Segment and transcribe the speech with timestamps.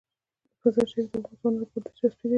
[0.61, 2.29] مزارشریف د افغان ځوانانو لپاره دلچسپي لري.